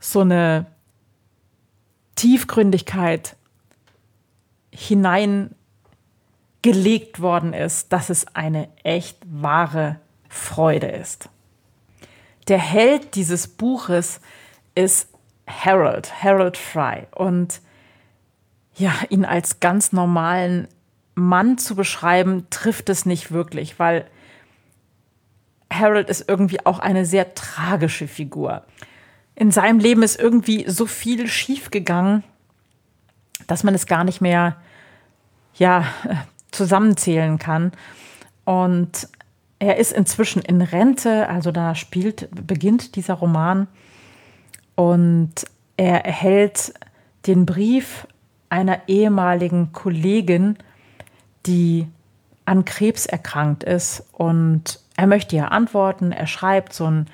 so 0.00 0.20
eine 0.20 0.64
Tiefgründigkeit 2.14 3.36
hineingelegt 4.70 5.50
worden 7.20 7.52
ist, 7.52 7.92
dass 7.92 8.08
es 8.08 8.26
eine 8.34 8.70
echt 8.84 9.18
wahre 9.26 10.00
Freude 10.30 10.86
ist. 10.86 11.28
Der 12.48 12.56
Held 12.58 13.16
dieses 13.16 13.48
Buches 13.48 14.22
ist 14.74 15.08
Harold, 15.48 16.22
Harold 16.22 16.56
Fry. 16.56 17.06
Und 17.14 17.60
ja, 18.74 18.92
ihn 19.08 19.24
als 19.24 19.60
ganz 19.60 19.92
normalen 19.92 20.68
Mann 21.14 21.58
zu 21.58 21.74
beschreiben, 21.74 22.46
trifft 22.50 22.88
es 22.88 23.06
nicht 23.06 23.32
wirklich, 23.32 23.78
weil 23.78 24.06
Harold 25.72 26.08
ist 26.08 26.28
irgendwie 26.28 26.64
auch 26.64 26.78
eine 26.78 27.04
sehr 27.04 27.34
tragische 27.34 28.08
Figur. 28.08 28.64
In 29.34 29.50
seinem 29.50 29.78
Leben 29.78 30.02
ist 30.02 30.18
irgendwie 30.18 30.68
so 30.68 30.86
viel 30.86 31.28
schiefgegangen, 31.28 32.24
dass 33.46 33.64
man 33.64 33.74
es 33.74 33.86
gar 33.86 34.04
nicht 34.04 34.20
mehr 34.20 34.56
ja, 35.54 35.84
zusammenzählen 36.50 37.38
kann. 37.38 37.72
Und 38.44 39.08
er 39.58 39.76
ist 39.76 39.92
inzwischen 39.92 40.42
in 40.42 40.62
Rente, 40.62 41.28
also 41.28 41.50
da 41.50 41.74
spielt, 41.74 42.28
beginnt 42.46 42.96
dieser 42.96 43.14
Roman. 43.14 43.66
Und 44.78 45.32
er 45.76 46.04
erhält 46.04 46.72
den 47.26 47.46
Brief 47.46 48.06
einer 48.48 48.82
ehemaligen 48.86 49.72
Kollegin, 49.72 50.56
die 51.46 51.88
an 52.44 52.64
Krebs 52.64 53.04
erkrankt 53.04 53.64
ist 53.64 54.06
und 54.12 54.78
er 54.96 55.08
möchte 55.08 55.34
ja 55.34 55.48
antworten, 55.48 56.12
er 56.12 56.28
schreibt 56.28 56.72
so 56.72 56.84
einen 56.84 57.06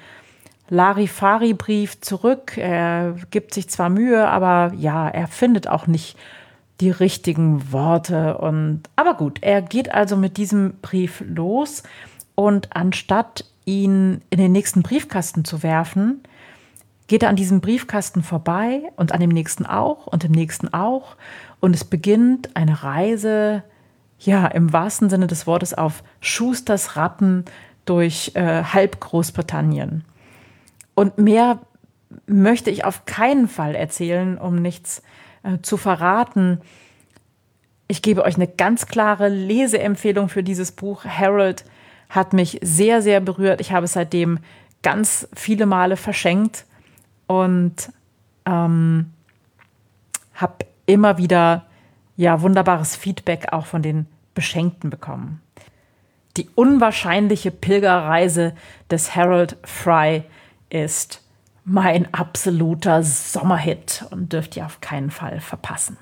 Larifari-Brief 0.69 2.03
zurück. 2.03 2.59
Er 2.59 3.17
gibt 3.31 3.55
sich 3.55 3.71
zwar 3.71 3.89
Mühe, 3.89 4.29
aber 4.29 4.75
ja, 4.77 5.09
er 5.09 5.27
findet 5.27 5.67
auch 5.67 5.87
nicht 5.87 6.19
die 6.83 6.91
richtigen 6.91 7.73
Worte. 7.73 8.37
Und 8.37 8.83
aber 8.95 9.15
gut, 9.15 9.39
er 9.41 9.63
geht 9.63 9.91
also 9.91 10.19
mit 10.19 10.37
diesem 10.37 10.75
Brief 10.83 11.25
los 11.27 11.83
und 12.35 12.77
anstatt 12.77 13.47
ihn 13.65 14.21
in 14.29 14.39
den 14.39 14.53
nächsten 14.53 14.83
Briefkasten 14.83 15.47
zu 15.47 15.63
werfen, 15.63 16.23
geht 17.07 17.23
er 17.23 17.29
an 17.29 17.37
diesem 17.37 17.61
Briefkasten 17.61 18.23
vorbei 18.23 18.83
und 18.97 19.13
an 19.13 19.21
dem 19.21 19.31
nächsten 19.31 19.67
auch 19.67 20.07
und 20.07 20.23
dem 20.23 20.33
nächsten 20.33 20.73
auch. 20.73 21.17
Und 21.61 21.75
es 21.75 21.85
beginnt 21.85 22.57
eine 22.57 22.83
Reise, 22.83 23.63
ja, 24.19 24.47
im 24.47 24.73
wahrsten 24.73 25.11
Sinne 25.11 25.27
des 25.27 25.47
Wortes 25.47 25.75
auf 25.75 26.03
Schusters 26.21 26.97
Rappen 26.97 27.45
durch 27.85 28.33
äh, 28.35 28.63
halb 28.63 29.01
Großbritannien. 29.01 30.05
Und 30.95 31.19
mehr 31.19 31.61
möchte 32.27 32.71
ich 32.71 32.85
auf 32.85 33.05
keinen 33.05 33.49
Fall 33.49 33.75
erzählen, 33.75 34.39
um 34.39 34.57
nichts 34.57 35.03
äh, 35.43 35.59
zu 35.61 35.77
verraten. 35.77 36.61
Ich 37.87 38.01
gebe 38.01 38.25
euch 38.25 38.37
eine 38.37 38.49
ganz 38.49 38.87
klare 38.87 39.29
Leseempfehlung 39.29 40.31
für 40.31 40.43
dieses 40.43 40.73
Buch. 40.73 41.05
Harold 41.05 41.65
hat 42.09 42.33
mich 42.33 42.59
sehr, 42.63 43.03
sehr 43.03 43.21
berührt. 43.21 43.61
Ich 43.61 43.73
habe 43.73 43.85
es 43.85 43.93
seitdem 43.93 44.39
ganz 44.83 45.29
viele 45.35 45.67
Male 45.67 45.97
verschenkt 45.97 46.65
und 47.27 47.93
ähm, 48.47 49.13
habe 50.35 50.67
immer 50.87 51.19
wieder 51.19 51.67
ja 52.17 52.43
wunderbares 52.43 52.97
Feedback 52.97 53.53
auch 53.53 53.67
von 53.67 53.83
den 53.83 54.07
Beschenkten 54.35 54.91
bekommen. 54.91 55.41
Die 56.37 56.49
unwahrscheinliche 56.55 57.51
Pilgerreise 57.51 58.55
des 58.91 59.15
Harold 59.15 59.57
Fry 59.63 60.25
ist 60.69 61.23
mein 61.65 62.13
absoluter 62.13 63.03
Sommerhit 63.03 64.05
und 64.11 64.33
dürft 64.33 64.57
ihr 64.57 64.67
auf 64.67 64.81
keinen 64.81 65.11
Fall 65.11 65.41
verpassen. 65.41 65.97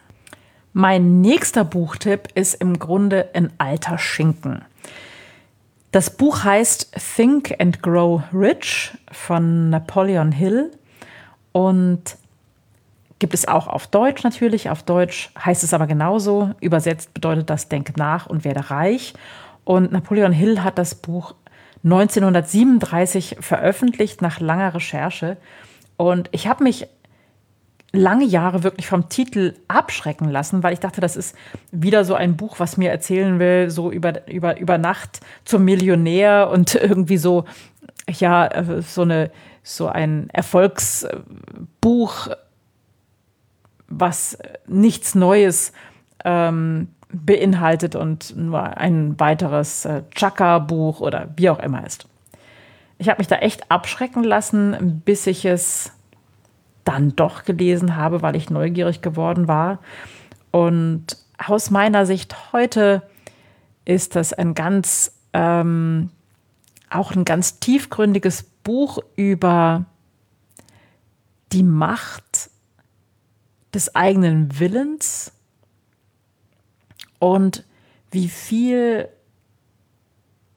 Mein 0.72 1.20
nächster 1.20 1.64
Buchtipp 1.64 2.28
ist 2.34 2.54
im 2.54 2.78
Grunde 2.78 3.28
ein 3.34 3.52
alter 3.58 3.98
Schinken. 3.98 4.64
Das 5.92 6.08
Buch 6.16 6.44
heißt 6.44 6.96
Think 7.14 7.54
and 7.60 7.82
Grow 7.82 8.22
Rich 8.32 8.96
von 9.12 9.68
Napoleon 9.68 10.32
Hill 10.32 10.70
und 11.52 12.16
gibt 13.18 13.34
es 13.34 13.46
auch 13.46 13.68
auf 13.68 13.86
Deutsch 13.86 14.24
natürlich. 14.24 14.68
Auf 14.68 14.82
Deutsch 14.82 15.30
heißt 15.38 15.62
es 15.62 15.72
aber 15.72 15.86
genauso. 15.86 16.50
Übersetzt 16.60 17.14
bedeutet 17.14 17.50
das 17.50 17.68
Denk 17.68 17.96
nach 17.96 18.26
und 18.26 18.44
werde 18.44 18.70
reich. 18.70 19.14
Und 19.64 19.92
Napoleon 19.92 20.32
Hill 20.32 20.64
hat 20.64 20.76
das 20.76 20.96
Buch 20.96 21.34
1937 21.84 23.36
veröffentlicht 23.40 24.22
nach 24.22 24.40
langer 24.40 24.74
Recherche. 24.74 25.36
Und 25.96 26.28
ich 26.32 26.48
habe 26.48 26.64
mich 26.64 26.88
lange 27.92 28.24
Jahre 28.24 28.62
wirklich 28.62 28.86
vom 28.86 29.08
Titel 29.08 29.54
abschrecken 29.68 30.30
lassen, 30.30 30.62
weil 30.62 30.72
ich 30.72 30.80
dachte, 30.80 31.00
das 31.00 31.16
ist 31.16 31.36
wieder 31.70 32.04
so 32.04 32.14
ein 32.14 32.36
Buch, 32.36 32.58
was 32.58 32.76
mir 32.76 32.90
erzählen 32.90 33.38
will, 33.38 33.70
so 33.70 33.90
über, 33.92 34.26
über, 34.28 34.58
über 34.58 34.78
Nacht 34.78 35.20
zum 35.44 35.64
Millionär 35.64 36.48
und 36.50 36.74
irgendwie 36.82 37.18
so, 37.18 37.44
ja, 38.08 38.50
so, 38.80 39.02
eine, 39.02 39.30
so 39.62 39.86
ein 39.88 40.28
Erfolgsbuch, 40.30 42.28
was 43.88 44.38
nichts 44.66 45.14
Neues 45.14 45.72
ähm, 46.24 46.88
beinhaltet 47.12 47.94
und 47.94 48.36
nur 48.36 48.76
ein 48.78 49.18
weiteres 49.20 49.84
äh, 49.84 50.02
Chaka-Buch 50.10 51.00
oder 51.00 51.28
wie 51.36 51.50
auch 51.50 51.58
immer 51.60 51.86
ist. 51.86 52.06
Ich 52.98 53.08
habe 53.08 53.18
mich 53.18 53.28
da 53.28 53.36
echt 53.36 53.70
abschrecken 53.70 54.24
lassen, 54.24 55.02
bis 55.04 55.26
ich 55.26 55.44
es 55.44 55.92
dann 56.84 57.14
doch 57.14 57.44
gelesen 57.44 57.96
habe, 57.96 58.22
weil 58.22 58.36
ich 58.36 58.50
neugierig 58.50 59.02
geworden 59.02 59.48
war. 59.48 59.78
Und 60.50 61.16
aus 61.38 61.70
meiner 61.70 62.06
Sicht 62.06 62.52
heute 62.52 63.02
ist 63.84 64.16
das 64.16 64.32
ein 64.32 64.54
ganz, 64.54 65.12
ähm, 65.32 66.10
auch 66.90 67.12
ein 67.12 67.24
ganz 67.24 67.58
tiefgründiges 67.58 68.51
Buch 68.62 68.98
über 69.16 69.86
die 71.52 71.62
Macht 71.62 72.50
des 73.74 73.94
eigenen 73.94 74.58
Willens 74.58 75.32
und 77.18 77.64
wie 78.10 78.28
viel 78.28 79.08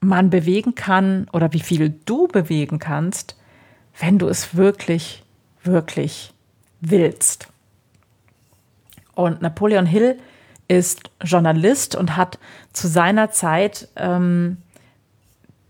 man 0.00 0.30
bewegen 0.30 0.74
kann 0.74 1.28
oder 1.32 1.52
wie 1.52 1.60
viel 1.60 1.90
du 2.04 2.28
bewegen 2.28 2.78
kannst, 2.78 3.36
wenn 3.98 4.18
du 4.18 4.28
es 4.28 4.54
wirklich, 4.56 5.24
wirklich 5.62 6.32
willst. 6.80 7.48
Und 9.14 9.40
Napoleon 9.40 9.86
Hill 9.86 10.18
ist 10.68 11.10
Journalist 11.22 11.96
und 11.96 12.16
hat 12.16 12.38
zu 12.72 12.88
seiner 12.88 13.30
Zeit 13.30 13.88
ähm, 13.96 14.58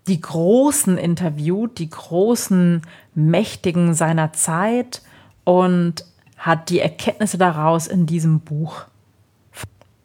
die 0.09 0.21
Großen 0.21 0.99
interviewt, 0.99 1.79
die 1.79 1.91
großen 1.91 2.83
Mächtigen 3.15 3.95
seiner 3.95 4.33
Zeit 4.33 5.03
und 5.45 6.05
hat 6.37 6.71
die 6.71 6.81
Erkenntnisse 6.81 7.39
daraus 7.39 7.87
in 7.87 8.07
diesem 8.07 8.41
Buch. 8.41 8.85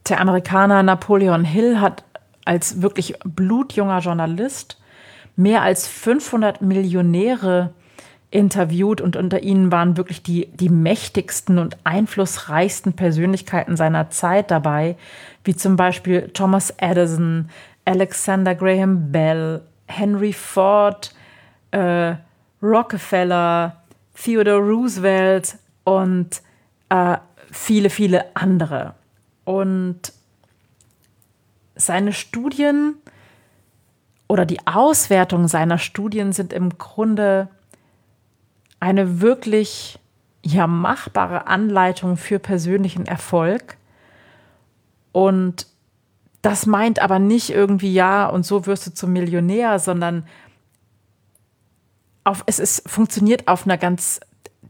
Der 0.10 0.20
Amerikaner 0.20 0.82
Napoleon 0.82 1.46
Hill 1.46 1.80
hat 1.80 2.04
als 2.46 2.82
wirklich 2.82 3.16
blutjunger 3.24 4.00
Journalist 4.00 4.82
mehr 5.36 5.62
als 5.62 5.88
500 5.88 6.62
Millionäre 6.62 7.74
interviewt 8.32 9.02
und 9.02 9.16
unter 9.16 9.44
ihnen 9.44 9.72
waren 9.72 9.98
wirklich 9.98 10.24
die, 10.24 10.48
die 10.54 10.70
mächtigsten 10.70 11.60
und 11.60 11.78
einflussreichsten 11.84 12.94
Persönlichkeiten 12.94 13.76
seiner 13.76 14.10
Zeit 14.10 14.52
dabei, 14.52 14.96
wie 15.44 15.56
zum 15.56 15.76
Beispiel 15.76 16.30
Thomas 16.34 16.74
Edison, 16.78 17.50
Alexander 17.84 18.56
Graham 18.56 19.12
Bell, 19.12 19.62
Henry 19.92 20.34
Ford, 20.34 21.14
äh, 21.72 22.16
Rockefeller, 22.62 23.82
Theodore 24.14 24.60
Roosevelt 24.60 25.58
und 25.84 26.42
äh, 26.90 27.18
viele, 27.52 27.90
viele 27.90 28.36
andere. 28.36 28.96
Und 29.44 30.14
seine 31.76 32.14
Studien 32.14 32.96
oder 34.28 34.46
die 34.46 34.66
Auswertung 34.66 35.48
seiner 35.48 35.78
Studien 35.78 36.32
sind 36.32 36.54
im 36.54 36.78
Grunde 36.78 37.50
eine 38.80 39.22
wirklich 39.22 40.00
ja 40.44 40.68
machbare 40.68 41.48
Anleitung 41.48 42.18
für 42.18 42.40
persönlichen 42.40 43.06
Erfolg. 43.06 43.78
Und 45.12 45.68
das 46.42 46.66
meint 46.66 47.02
aber 47.02 47.20
nicht 47.20 47.52
irgendwie, 47.52 47.94
ja, 47.94 48.28
und 48.28 48.46
so 48.46 48.66
wirst 48.66 48.88
du 48.88 48.94
zum 48.94 49.14
Millionär, 49.14 49.80
sondern 49.80 50.26
auf, 52.24 52.44
es 52.46 52.60
ist, 52.60 52.90
funktioniert 52.90 53.48
auf 53.48 53.66
einer 53.66 53.78
ganz 53.78 54.20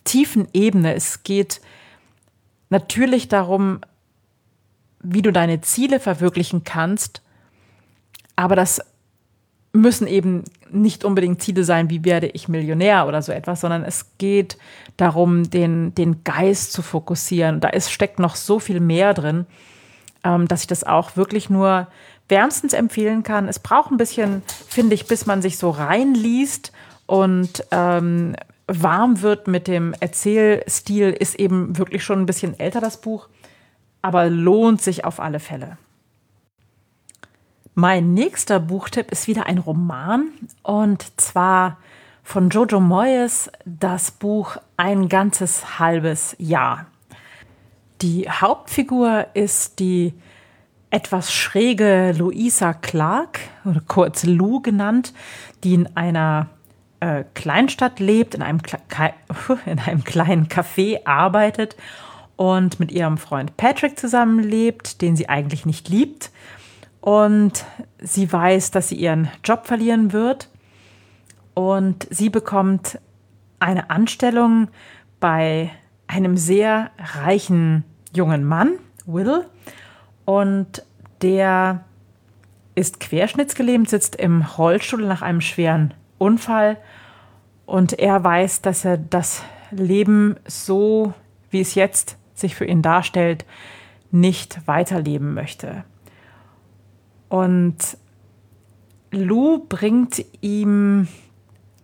tiefen 0.03 0.47
Ebene. 0.53 0.95
Es 0.95 1.23
geht 1.23 1.61
natürlich 2.69 3.27
darum, 3.27 3.81
wie 5.01 5.21
du 5.21 5.31
deine 5.31 5.61
Ziele 5.61 5.99
verwirklichen 5.99 6.63
kannst, 6.63 7.21
aber 8.35 8.55
das 8.55 8.81
müssen 9.73 10.07
eben 10.07 10.43
nicht 10.69 11.05
unbedingt 11.05 11.41
Ziele 11.41 11.63
sein, 11.63 11.89
wie 11.89 12.03
werde 12.03 12.27
ich 12.27 12.49
Millionär 12.49 13.07
oder 13.07 13.21
so 13.21 13.31
etwas, 13.31 13.61
sondern 13.61 13.83
es 13.83 14.17
geht 14.17 14.57
darum, 14.97 15.49
den, 15.49 15.95
den 15.95 16.23
Geist 16.23 16.73
zu 16.73 16.81
fokussieren. 16.81 17.61
Da 17.61 17.69
ist, 17.69 17.91
steckt 17.91 18.19
noch 18.19 18.35
so 18.35 18.59
viel 18.59 18.79
mehr 18.79 19.13
drin, 19.13 19.45
ähm, 20.23 20.47
dass 20.47 20.61
ich 20.61 20.67
das 20.67 20.83
auch 20.83 21.15
wirklich 21.15 21.49
nur 21.49 21.87
wärmstens 22.29 22.73
empfehlen 22.73 23.23
kann. 23.23 23.47
Es 23.47 23.59
braucht 23.59 23.91
ein 23.91 23.97
bisschen, 23.97 24.41
finde 24.67 24.95
ich, 24.95 25.07
bis 25.07 25.25
man 25.25 25.41
sich 25.41 25.57
so 25.57 25.69
reinliest 25.69 26.71
und 27.05 27.65
ähm, 27.71 28.35
warm 28.67 29.21
wird 29.21 29.47
mit 29.47 29.67
dem 29.67 29.93
Erzählstil, 29.99 31.09
ist 31.11 31.35
eben 31.35 31.77
wirklich 31.77 32.03
schon 32.03 32.21
ein 32.21 32.25
bisschen 32.25 32.57
älter 32.59 32.79
das 32.79 33.01
Buch, 33.01 33.27
aber 34.01 34.29
lohnt 34.29 34.81
sich 34.81 35.03
auf 35.05 35.19
alle 35.19 35.39
Fälle. 35.39 35.77
Mein 37.73 38.13
nächster 38.13 38.59
Buchtipp 38.59 39.11
ist 39.11 39.27
wieder 39.27 39.45
ein 39.45 39.57
Roman 39.57 40.29
und 40.61 41.19
zwar 41.19 41.77
von 42.23 42.49
Jojo 42.49 42.79
Moyes 42.79 43.49
das 43.65 44.11
Buch 44.11 44.57
Ein 44.77 45.09
ganzes 45.09 45.79
halbes 45.79 46.35
Jahr. 46.37 46.90
Die 48.01 48.27
Hauptfigur 48.27 49.27
ist 49.35 49.77
die 49.77 50.13
etwas 50.89 51.31
schräge 51.31 52.13
Louisa 52.17 52.73
Clark, 52.73 53.39
oder 53.63 53.81
kurz 53.87 54.23
Lou 54.23 54.59
genannt, 54.59 55.13
die 55.63 55.75
in 55.75 55.95
einer 55.95 56.49
äh, 56.99 57.23
Kleinstadt 57.35 57.99
lebt, 57.99 58.33
in 58.33 58.41
einem, 58.41 58.59
in 59.67 59.79
einem 59.79 60.03
kleinen 60.03 60.47
Café 60.47 61.05
arbeitet 61.05 61.75
und 62.37 62.79
mit 62.79 62.91
ihrem 62.91 63.19
Freund 63.19 63.55
Patrick 63.55 63.99
zusammenlebt, 63.99 65.03
den 65.03 65.15
sie 65.15 65.29
eigentlich 65.29 65.67
nicht 65.67 65.87
liebt. 65.87 66.31
Und 67.01 67.65
sie 67.99 68.31
weiß, 68.31 68.71
dass 68.71 68.89
sie 68.89 68.95
ihren 68.95 69.29
Job 69.43 69.67
verlieren 69.67 70.11
wird. 70.11 70.49
Und 71.53 72.07
sie 72.09 72.29
bekommt 72.29 72.99
eine 73.59 73.91
Anstellung 73.91 74.69
bei 75.19 75.69
einem 76.07 76.35
sehr 76.35 76.89
reichen 76.97 77.83
jungen 78.13 78.43
Mann, 78.45 78.73
Will, 79.05 79.45
und 80.25 80.83
der 81.21 81.83
ist 82.75 82.99
querschnittsgelähmt, 82.99 83.89
sitzt 83.89 84.15
im 84.15 84.41
Rollstuhl 84.41 85.05
nach 85.05 85.21
einem 85.21 85.41
schweren 85.41 85.93
Unfall 86.17 86.77
und 87.65 87.99
er 87.99 88.23
weiß, 88.23 88.61
dass 88.61 88.85
er 88.85 88.97
das 88.97 89.43
Leben 89.71 90.35
so, 90.45 91.13
wie 91.49 91.61
es 91.61 91.75
jetzt 91.75 92.17
sich 92.33 92.55
für 92.55 92.65
ihn 92.65 92.81
darstellt, 92.81 93.45
nicht 94.11 94.67
weiterleben 94.67 95.33
möchte. 95.33 95.83
Und 97.29 97.77
Lou 99.11 99.65
bringt 99.67 100.23
ihm 100.41 101.07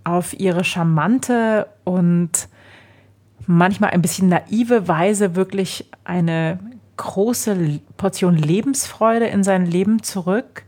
auf 0.04 0.38
ihre 0.38 0.64
charmante 0.64 1.68
und 1.84 2.50
manchmal 3.48 3.92
ein 3.92 4.02
bisschen 4.02 4.30
naive 4.30 4.88
Weise 4.88 5.36
wirklich 5.36 5.90
eine 6.04 6.60
große 6.98 7.80
Portion 7.96 8.36
Lebensfreude 8.36 9.28
in 9.28 9.44
sein 9.44 9.66
Leben 9.66 10.04
zurück 10.04 10.64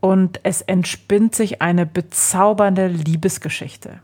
und 0.00 0.40
es 0.42 0.62
entspinnt 0.62 1.34
sich 1.34 1.60
eine 1.60 1.86
bezaubernde 1.86 2.88
Liebesgeschichte. 2.88 4.00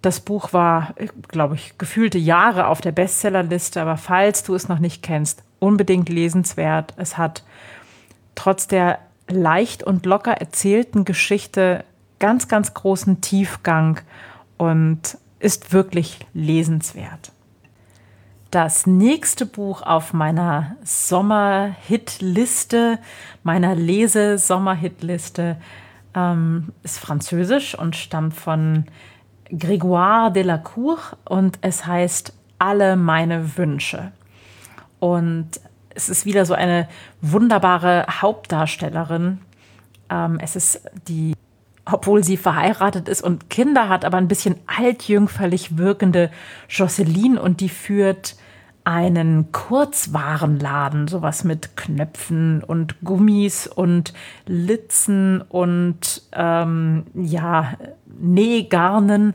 Das 0.00 0.18
Buch 0.18 0.52
war, 0.52 0.94
glaube 1.28 1.54
ich, 1.54 1.78
gefühlte 1.78 2.18
Jahre 2.18 2.66
auf 2.66 2.80
der 2.80 2.90
Bestsellerliste, 2.90 3.80
aber 3.80 3.96
falls 3.96 4.42
du 4.42 4.54
es 4.54 4.68
noch 4.68 4.80
nicht 4.80 5.02
kennst, 5.02 5.44
unbedingt 5.60 6.08
lesenswert. 6.08 6.94
Es 6.96 7.16
hat 7.16 7.44
trotz 8.34 8.66
der 8.66 8.98
leicht 9.28 9.84
und 9.84 10.04
locker 10.04 10.32
erzählten 10.32 11.04
Geschichte 11.04 11.84
ganz, 12.18 12.48
ganz 12.48 12.74
großen 12.74 13.20
Tiefgang 13.20 14.00
und 14.56 15.18
ist 15.42 15.72
wirklich 15.72 16.18
lesenswert. 16.34 17.32
Das 18.50 18.86
nächste 18.86 19.46
Buch 19.46 19.82
auf 19.82 20.12
meiner 20.12 20.76
Sommerhitliste, 20.84 22.98
meiner 23.42 23.74
Lese-Sommerhitliste, 23.74 25.56
ähm, 26.14 26.72
ist 26.82 26.98
französisch 26.98 27.74
und 27.76 27.96
stammt 27.96 28.34
von 28.34 28.84
Grégoire 29.50 30.30
de 30.30 30.42
la 30.42 30.58
Cour 30.58 30.98
und 31.24 31.58
es 31.62 31.86
heißt 31.86 32.34
Alle 32.58 32.96
meine 32.96 33.56
Wünsche. 33.56 34.12
Und 35.00 35.48
es 35.94 36.08
ist 36.08 36.26
wieder 36.26 36.44
so 36.44 36.54
eine 36.54 36.88
wunderbare 37.20 38.06
Hauptdarstellerin. 38.20 39.40
Ähm, 40.10 40.38
es 40.40 40.56
ist 40.56 40.82
die, 41.08 41.34
obwohl 41.84 42.22
sie 42.22 42.36
verheiratet 42.36 43.08
ist 43.08 43.22
und 43.22 43.50
Kinder 43.50 43.88
hat, 43.88 44.04
aber 44.04 44.18
ein 44.18 44.28
bisschen 44.28 44.56
altjüngferlich 44.66 45.78
wirkende 45.78 46.30
Jocelyn 46.68 47.38
und 47.38 47.60
die 47.60 47.68
führt 47.68 48.36
einen 48.84 49.52
Kurzwarenladen, 49.52 51.06
sowas 51.06 51.44
mit 51.44 51.76
Knöpfen 51.76 52.64
und 52.64 53.00
Gummis 53.02 53.66
und 53.66 54.12
Litzen 54.46 55.40
und 55.40 56.22
ähm, 56.32 57.04
ja, 57.14 57.74
Nähgarnen 58.06 59.34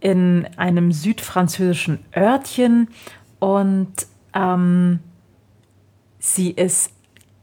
in 0.00 0.46
einem 0.56 0.92
südfranzösischen 0.92 1.98
Örtchen 2.14 2.88
und 3.40 3.92
ähm, 4.34 5.00
Sie 6.26 6.52
ist 6.52 6.90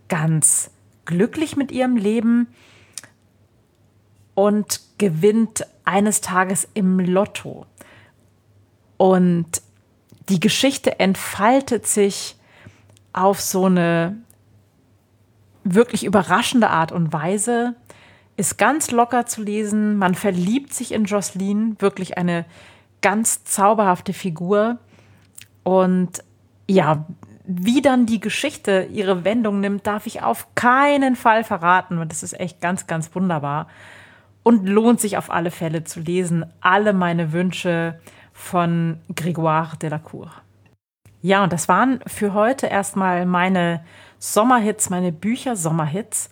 ganz 0.10 0.72
glücklich 1.06 1.56
mit 1.56 1.72
ihrem 1.72 1.98
Leben 1.98 2.48
und 4.36 4.82
gewinnt 4.98 5.66
eines 5.86 6.22
Tages 6.22 6.68
im 6.74 7.00
Lotto. 7.00 7.66
Und 8.98 9.62
die 10.30 10.40
Geschichte 10.40 11.00
entfaltet 11.00 11.88
sich 11.88 12.36
auf 13.14 13.42
so 13.42 13.66
eine 13.66 14.18
wirklich 15.64 16.06
überraschende 16.06 16.70
Art 16.70 16.92
und 16.92 17.12
Weise, 17.14 17.76
ist 18.38 18.58
ganz 18.58 18.92
locker 18.92 19.26
zu 19.26 19.44
lesen. 19.44 19.98
Man 19.98 20.16
verliebt 20.16 20.74
sich 20.74 20.94
in 20.94 21.06
Jocelyn, 21.06 21.76
wirklich 21.80 22.18
eine 22.18 22.46
ganz 23.02 23.44
zauberhafte 23.44 24.14
Figur. 24.14 24.78
Und 25.64 26.24
ja, 26.68 27.06
wie 27.44 27.82
dann 27.82 28.06
die 28.06 28.20
Geschichte 28.20 28.88
ihre 28.92 29.24
Wendung 29.24 29.60
nimmt, 29.60 29.86
darf 29.86 30.08
ich 30.08 30.22
auf 30.22 30.48
keinen 30.56 31.16
Fall 31.16 31.44
verraten. 31.44 31.98
Und 31.98 32.12
das 32.12 32.24
ist 32.24 32.40
echt 32.40 32.62
ganz, 32.62 32.88
ganz 32.88 33.14
wunderbar. 33.14 33.68
Und 34.44 34.68
lohnt 34.68 35.00
sich 35.00 35.18
auf 35.18 35.32
alle 35.32 35.52
Fälle 35.52 35.84
zu 35.84 36.00
lesen. 36.00 36.46
Alle 36.62 36.94
meine 36.94 37.32
Wünsche 37.32 38.00
von 38.34 39.00
Grégoire 39.14 39.78
Delacour. 39.78 40.32
Ja, 41.22 41.44
und 41.44 41.54
das 41.54 41.68
waren 41.68 42.00
für 42.08 42.34
heute 42.34 42.68
erstmal 42.68 43.26
meine 43.26 43.84
Sommerhits, 44.18 44.90
meine 44.90 45.12
Bücher 45.12 45.56
Sommerhits. 45.56 46.32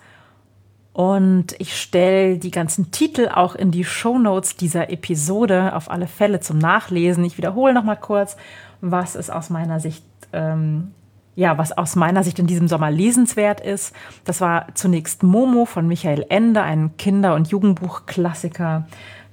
Und 0.93 1.55
ich 1.59 1.79
stelle 1.79 2.37
die 2.39 2.51
ganzen 2.51 2.91
Titel 2.91 3.29
auch 3.33 3.55
in 3.55 3.71
die 3.71 3.85
Shownotes 3.85 4.55
dieser 4.57 4.89
Episode 4.89 5.75
auf 5.75 5.89
alle 5.89 6.07
Fälle 6.07 6.39
zum 6.39 6.57
Nachlesen. 6.57 7.23
Ich 7.23 7.37
wiederhole 7.37 7.73
noch 7.73 7.83
mal 7.83 7.95
kurz, 7.95 8.35
was 8.81 9.15
es 9.15 9.29
aus 9.29 9.49
meiner 9.49 9.79
Sicht 9.79 10.03
ähm, 10.33 10.91
ja, 11.39 11.57
was 11.57 11.71
aus 11.71 11.95
meiner 11.95 12.21
Sicht 12.21 12.37
in 12.37 12.47
diesem 12.47 12.67
Sommer 12.67 12.91
lesenswert 12.91 13.61
ist. 13.61 13.95
Das 14.25 14.41
war 14.41 14.67
zunächst 14.75 15.23
Momo 15.23 15.63
von 15.63 15.87
Michael 15.87 16.25
Ende, 16.27 16.61
ein 16.63 16.97
Kinder- 16.97 17.33
und 17.33 17.47
Jugendbuchklassiker. 17.47 18.85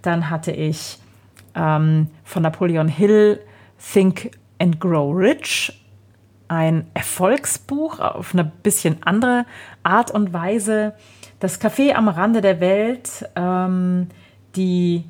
Dann 0.02 0.30
hatte 0.30 0.52
ich 0.52 1.00
ähm, 1.56 2.06
von 2.22 2.44
Napoleon 2.44 2.86
Hill 2.86 3.40
Think 3.92 4.30
and 4.60 4.78
Grow 4.78 5.16
Rich, 5.16 5.82
ein 6.46 6.86
Erfolgsbuch 6.94 7.98
auf 7.98 8.34
eine 8.34 8.44
bisschen 8.44 8.98
andere 9.02 9.44
Art 9.82 10.12
und 10.12 10.32
Weise. 10.32 10.94
Das 11.40 11.60
Café 11.60 11.94
am 11.94 12.06
Rande 12.06 12.40
der 12.40 12.60
Welt, 12.60 13.28
ähm, 13.34 14.10
die 14.54 15.02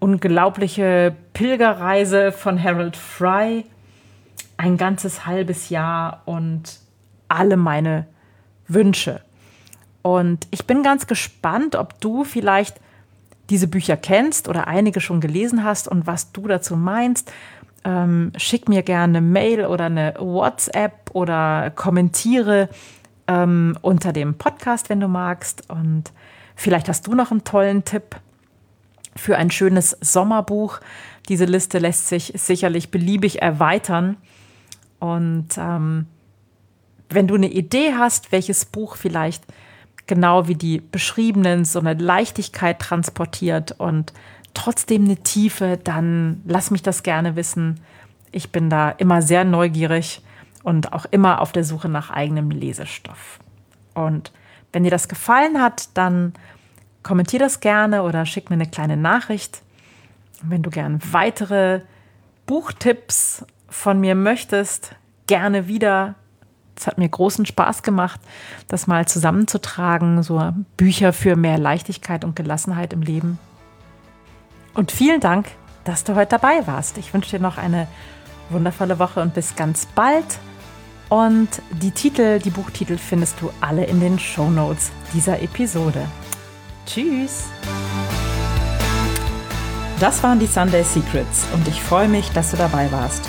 unglaubliche 0.00 1.14
Pilgerreise 1.32 2.32
von 2.32 2.60
Harold 2.60 2.96
Fry, 2.96 3.66
ein 4.62 4.76
ganzes 4.76 5.26
halbes 5.26 5.70
Jahr 5.70 6.22
und 6.24 6.78
alle 7.26 7.56
meine 7.56 8.06
Wünsche. 8.68 9.20
Und 10.02 10.46
ich 10.52 10.66
bin 10.66 10.84
ganz 10.84 11.08
gespannt, 11.08 11.74
ob 11.74 12.00
du 12.00 12.22
vielleicht 12.22 12.80
diese 13.50 13.66
Bücher 13.66 13.96
kennst 13.96 14.48
oder 14.48 14.68
einige 14.68 15.00
schon 15.00 15.20
gelesen 15.20 15.64
hast 15.64 15.88
und 15.88 16.06
was 16.06 16.30
du 16.30 16.46
dazu 16.46 16.76
meinst. 16.76 17.32
Ähm, 17.84 18.32
schick 18.36 18.68
mir 18.68 18.84
gerne 18.84 19.18
eine 19.18 19.26
Mail 19.26 19.66
oder 19.66 19.86
eine 19.86 20.14
WhatsApp 20.20 21.10
oder 21.12 21.72
kommentiere 21.74 22.68
ähm, 23.26 23.76
unter 23.82 24.12
dem 24.12 24.34
Podcast, 24.38 24.90
wenn 24.90 25.00
du 25.00 25.08
magst. 25.08 25.68
Und 25.70 26.12
vielleicht 26.54 26.88
hast 26.88 27.08
du 27.08 27.14
noch 27.16 27.32
einen 27.32 27.42
tollen 27.42 27.84
Tipp 27.84 28.14
für 29.16 29.36
ein 29.36 29.50
schönes 29.50 29.96
Sommerbuch. 30.00 30.78
Diese 31.28 31.46
Liste 31.46 31.80
lässt 31.80 32.06
sich 32.06 32.32
sicherlich 32.36 32.92
beliebig 32.92 33.42
erweitern. 33.42 34.18
Und 35.02 35.48
ähm, 35.58 36.06
wenn 37.10 37.26
du 37.26 37.34
eine 37.34 37.48
Idee 37.48 37.94
hast, 37.98 38.30
welches 38.30 38.64
Buch 38.64 38.94
vielleicht 38.94 39.42
genau 40.06 40.46
wie 40.46 40.54
die 40.54 40.78
beschriebenen 40.80 41.64
so 41.64 41.80
eine 41.80 41.94
Leichtigkeit 41.94 42.78
transportiert 42.78 43.72
und 43.72 44.12
trotzdem 44.54 45.06
eine 45.06 45.16
Tiefe, 45.16 45.76
dann 45.82 46.40
lass 46.46 46.70
mich 46.70 46.82
das 46.82 47.02
gerne 47.02 47.34
wissen. 47.34 47.80
Ich 48.30 48.52
bin 48.52 48.70
da 48.70 48.90
immer 48.90 49.22
sehr 49.22 49.42
neugierig 49.42 50.22
und 50.62 50.92
auch 50.92 51.06
immer 51.06 51.40
auf 51.40 51.50
der 51.50 51.64
Suche 51.64 51.88
nach 51.88 52.10
eigenem 52.10 52.52
Lesestoff. 52.52 53.40
Und 53.94 54.30
wenn 54.72 54.84
dir 54.84 54.92
das 54.92 55.08
gefallen 55.08 55.60
hat, 55.60 55.88
dann 55.94 56.32
kommentier 57.02 57.40
das 57.40 57.58
gerne 57.58 58.04
oder 58.04 58.24
schick 58.24 58.50
mir 58.50 58.54
eine 58.54 58.70
kleine 58.70 58.96
Nachricht. 58.96 59.62
Wenn 60.42 60.62
du 60.62 60.70
gerne 60.70 61.00
weitere 61.10 61.80
Buchtipps 62.46 63.44
von 63.72 64.00
mir 64.00 64.14
möchtest, 64.14 64.94
gerne 65.26 65.66
wieder. 65.66 66.14
Es 66.76 66.86
hat 66.86 66.98
mir 66.98 67.08
großen 67.08 67.46
Spaß 67.46 67.82
gemacht, 67.82 68.20
das 68.68 68.86
mal 68.86 69.06
zusammenzutragen, 69.06 70.22
so 70.22 70.52
Bücher 70.76 71.12
für 71.12 71.36
mehr 71.36 71.58
Leichtigkeit 71.58 72.24
und 72.24 72.36
Gelassenheit 72.36 72.92
im 72.92 73.02
Leben. 73.02 73.38
Und 74.74 74.92
vielen 74.92 75.20
Dank, 75.20 75.48
dass 75.84 76.04
du 76.04 76.14
heute 76.14 76.38
dabei 76.38 76.66
warst. 76.66 76.98
Ich 76.98 77.12
wünsche 77.12 77.30
dir 77.30 77.42
noch 77.42 77.58
eine 77.58 77.88
wundervolle 78.50 78.98
Woche 78.98 79.20
und 79.20 79.34
bis 79.34 79.56
ganz 79.56 79.86
bald. 79.86 80.38
Und 81.08 81.48
die 81.70 81.90
Titel, 81.90 82.38
die 82.38 82.50
Buchtitel 82.50 82.96
findest 82.96 83.40
du 83.40 83.50
alle 83.60 83.84
in 83.84 84.00
den 84.00 84.18
Show 84.18 84.50
Notes 84.50 84.92
dieser 85.12 85.42
Episode. 85.42 86.06
Tschüss! 86.86 87.44
Das 90.00 90.22
waren 90.22 90.40
die 90.40 90.46
Sunday 90.46 90.82
Secrets 90.82 91.46
und 91.52 91.68
ich 91.68 91.80
freue 91.82 92.08
mich, 92.08 92.30
dass 92.30 92.50
du 92.50 92.56
dabei 92.56 92.90
warst. 92.90 93.28